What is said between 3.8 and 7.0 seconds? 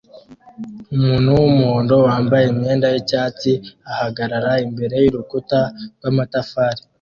ahagarara imbere yurukuta rwamatafari